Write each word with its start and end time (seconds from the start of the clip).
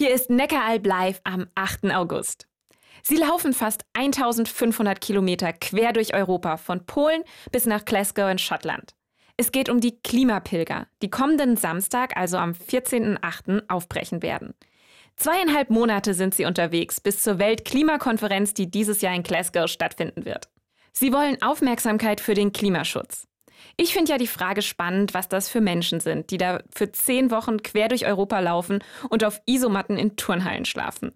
Hier 0.00 0.14
ist 0.14 0.30
Neckaralb 0.30 0.86
live 0.86 1.20
am 1.24 1.48
8. 1.56 1.86
August. 1.92 2.46
Sie 3.02 3.16
laufen 3.16 3.52
fast 3.52 3.82
1500 3.94 5.00
Kilometer 5.00 5.52
quer 5.52 5.92
durch 5.92 6.14
Europa, 6.14 6.56
von 6.56 6.86
Polen 6.86 7.24
bis 7.50 7.66
nach 7.66 7.84
Glasgow 7.84 8.30
in 8.30 8.38
Schottland. 8.38 8.94
Es 9.36 9.50
geht 9.50 9.68
um 9.68 9.80
die 9.80 9.98
Klimapilger, 10.00 10.86
die 11.02 11.10
kommenden 11.10 11.56
Samstag, 11.56 12.16
also 12.16 12.36
am 12.36 12.52
14.8., 12.52 13.64
aufbrechen 13.66 14.22
werden. 14.22 14.54
Zweieinhalb 15.16 15.68
Monate 15.68 16.14
sind 16.14 16.32
sie 16.32 16.44
unterwegs 16.44 17.00
bis 17.00 17.20
zur 17.20 17.40
Weltklimakonferenz, 17.40 18.54
die 18.54 18.70
dieses 18.70 19.00
Jahr 19.00 19.16
in 19.16 19.24
Glasgow 19.24 19.66
stattfinden 19.66 20.24
wird. 20.24 20.48
Sie 20.92 21.12
wollen 21.12 21.42
Aufmerksamkeit 21.42 22.20
für 22.20 22.34
den 22.34 22.52
Klimaschutz. 22.52 23.26
Ich 23.76 23.92
finde 23.92 24.12
ja 24.12 24.18
die 24.18 24.26
Frage 24.26 24.62
spannend, 24.62 25.14
was 25.14 25.28
das 25.28 25.48
für 25.48 25.60
Menschen 25.60 26.00
sind, 26.00 26.30
die 26.30 26.38
da 26.38 26.60
für 26.74 26.90
zehn 26.92 27.30
Wochen 27.30 27.62
quer 27.62 27.88
durch 27.88 28.06
Europa 28.06 28.40
laufen 28.40 28.82
und 29.08 29.24
auf 29.24 29.40
Isomatten 29.46 29.96
in 29.96 30.16
Turnhallen 30.16 30.64
schlafen. 30.64 31.12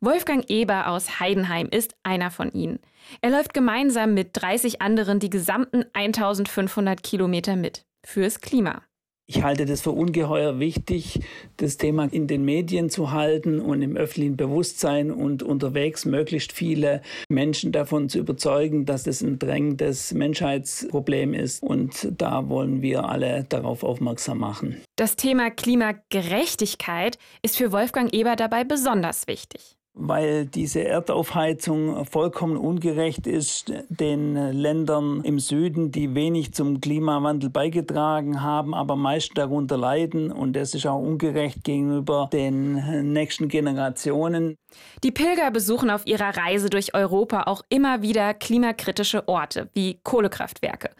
Wolfgang 0.00 0.44
Eber 0.50 0.88
aus 0.88 1.20
Heidenheim 1.20 1.68
ist 1.70 1.96
einer 2.02 2.30
von 2.30 2.52
ihnen. 2.52 2.80
Er 3.22 3.30
läuft 3.30 3.54
gemeinsam 3.54 4.12
mit 4.14 4.30
30 4.34 4.82
anderen 4.82 5.20
die 5.20 5.30
gesamten 5.30 5.84
1500 5.94 7.02
Kilometer 7.02 7.56
mit. 7.56 7.86
Fürs 8.04 8.40
Klima. 8.40 8.82
Ich 9.28 9.42
halte 9.42 9.66
das 9.66 9.80
für 9.80 9.90
ungeheuer 9.90 10.60
wichtig, 10.60 11.18
das 11.56 11.78
Thema 11.78 12.04
in 12.12 12.28
den 12.28 12.44
Medien 12.44 12.90
zu 12.90 13.10
halten 13.10 13.58
und 13.58 13.82
im 13.82 13.96
öffentlichen 13.96 14.36
Bewusstsein 14.36 15.10
und 15.10 15.42
unterwegs 15.42 16.04
möglichst 16.04 16.52
viele 16.52 17.02
Menschen 17.28 17.72
davon 17.72 18.08
zu 18.08 18.20
überzeugen, 18.20 18.86
dass 18.86 19.08
es 19.08 19.22
ein 19.22 19.40
drängendes 19.40 20.14
Menschheitsproblem 20.14 21.34
ist. 21.34 21.60
Und 21.60 22.12
da 22.16 22.48
wollen 22.48 22.82
wir 22.82 23.08
alle 23.08 23.44
darauf 23.48 23.82
aufmerksam 23.82 24.38
machen. 24.38 24.80
Das 24.94 25.16
Thema 25.16 25.50
Klimagerechtigkeit 25.50 27.18
ist 27.42 27.56
für 27.56 27.72
Wolfgang 27.72 28.14
Eber 28.14 28.36
dabei 28.36 28.62
besonders 28.62 29.26
wichtig 29.26 29.76
weil 29.96 30.44
diese 30.44 30.84
Erdaufheizung 30.84 32.04
vollkommen 32.04 32.56
ungerecht 32.58 33.26
ist 33.26 33.72
den 33.88 34.34
Ländern 34.34 35.22
im 35.22 35.38
Süden, 35.38 35.90
die 35.90 36.14
wenig 36.14 36.52
zum 36.52 36.80
Klimawandel 36.80 37.48
beigetragen 37.48 38.42
haben, 38.42 38.74
aber 38.74 38.94
meist 38.94 39.32
darunter 39.36 39.78
leiden. 39.78 40.30
Und 40.30 40.52
das 40.54 40.74
ist 40.74 40.86
auch 40.86 41.00
ungerecht 41.00 41.64
gegenüber 41.64 42.28
den 42.30 43.12
nächsten 43.12 43.48
Generationen. 43.48 44.56
Die 45.02 45.12
Pilger 45.12 45.50
besuchen 45.50 45.88
auf 45.88 46.06
ihrer 46.06 46.36
Reise 46.36 46.68
durch 46.68 46.94
Europa 46.94 47.44
auch 47.44 47.62
immer 47.70 48.02
wieder 48.02 48.34
klimakritische 48.34 49.26
Orte 49.26 49.70
wie 49.72 49.98
Kohlekraftwerke 50.04 50.90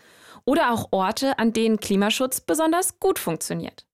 oder 0.46 0.72
auch 0.72 0.88
Orte, 0.92 1.38
an 1.38 1.52
denen 1.52 1.78
Klimaschutz 1.78 2.40
besonders 2.40 2.98
gut 2.98 3.18
funktioniert. 3.18 3.85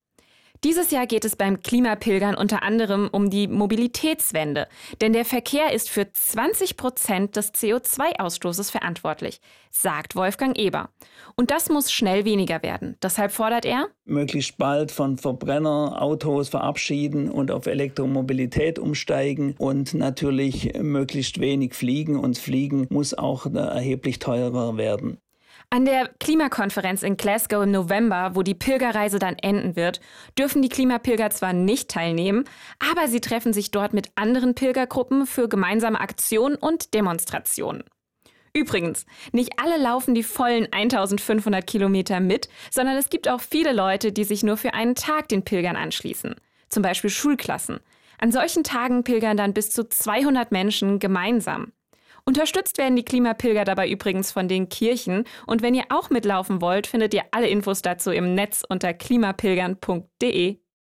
Dieses 0.65 0.93
Jahr 0.93 1.09
geht 1.09 1.25
es 1.25 1.35
beim 1.35 1.61
Klimapilgern 1.61 2.37
unter 2.37 2.63
anderem 2.63 3.09
um 3.11 3.31
die 3.31 3.49
Mobilitätswende, 3.49 4.69
denn 5.01 5.13
der 5.13 5.25
Verkehr 5.25 5.73
ist 5.73 5.91
für 5.91 6.13
20 6.13 6.77
Prozent 6.77 7.35
des 7.35 7.53
CO2-Ausstoßes 7.53 8.71
verantwortlich, 8.71 9.41
sagt 9.73 10.15
Wolfgang 10.15 10.57
Eber. 10.57 10.91
Und 11.35 11.51
das 11.51 11.69
muss 11.69 11.91
schnell 11.91 12.25
weniger 12.25 12.63
werden. 12.63 12.97
Deshalb 13.03 13.33
fordert 13.33 13.65
er, 13.65 13.89
möglichst 14.05 14.57
bald 14.57 14.93
von 14.93 15.19
Verbrennerautos 15.19 16.49
verabschieden 16.51 17.29
und 17.29 17.51
auf 17.51 17.67
Elektromobilität 17.67 18.79
umsteigen 18.79 19.57
und 19.59 19.95
natürlich 19.95 20.75
möglichst 20.81 21.41
wenig 21.41 21.75
fliegen. 21.75 22.17
Und 22.17 22.39
Fliegen 22.39 22.87
muss 22.89 23.15
auch 23.15 23.47
erheblich 23.53 24.21
teurer 24.21 24.77
werden. 24.77 25.19
An 25.73 25.87
der 25.87 26.11
Klimakonferenz 26.21 27.03
in 27.03 27.17
Glasgow 27.17 27.63
im 27.63 27.71
November, 27.71 28.33
wo 28.35 28.43
die 28.43 28.55
Pilgerreise 28.55 29.19
dann 29.19 29.39
enden 29.39 29.75
wird, 29.75 30.03
dürfen 30.39 30.61
die 30.61 30.69
Klimapilger 30.69 31.31
zwar 31.31 31.55
nicht 31.55 31.89
teilnehmen, 31.89 32.45
aber 32.79 33.09
sie 33.09 33.23
treffen 33.23 33.55
sich 33.55 33.71
dort 33.71 33.95
mit 33.95 34.11
anderen 34.15 34.55
Pilgergruppen 34.55 35.25
für 35.25 35.49
gemeinsame 35.49 35.99
Aktionen 35.99 36.57
und 36.57 36.93
Demonstrationen. 36.93 37.85
Übrigens, 38.53 39.07
nicht 39.33 39.59
alle 39.59 39.83
laufen 39.83 40.15
die 40.15 40.23
vollen 40.23 40.71
1500 40.71 41.67
Kilometer 41.67 42.21
mit, 42.21 42.51
sondern 42.71 42.99
es 42.99 43.09
gibt 43.09 43.27
auch 43.27 43.41
viele 43.41 43.73
Leute, 43.73 44.13
die 44.13 44.25
sich 44.25 44.43
nur 44.43 44.59
für 44.59 44.75
einen 44.75 44.95
Tag 44.95 45.31
den 45.31 45.43
Pilgern 45.43 45.77
anschließen. 45.77 46.35
Zum 46.69 46.83
Beispiel 46.83 47.09
Schulklassen. 47.09 47.81
An 48.19 48.31
solchen 48.31 48.63
Tagen 48.63 49.05
pilgern 49.05 49.39
dann 49.39 49.55
bis 49.55 49.71
zu 49.71 49.89
200 49.89 50.53
Menschen 50.53 50.99
gemeinsam. 50.99 51.73
Unterstützt 52.25 52.79
werden 52.79 52.95
die 52.95 53.05
Klimapilger 53.05 53.65
dabei 53.65 53.89
übrigens 53.91 54.31
von 54.31 54.47
den 54.47 54.69
Kirchen. 54.69 55.25
Und 55.47 55.61
wenn 55.61 55.75
ihr 55.75 55.85
auch 55.89 56.09
mitlaufen 56.09 56.61
wollt, 56.61 56.87
findet 56.87 57.15
ihr 57.15 57.25
alle 57.33 57.49
Infos 57.49 57.83
dazu 57.83 58.13
im 58.13 58.35
Netz 58.35 58.63
unter 58.69 58.95
klimapilgern.de. 58.95 60.62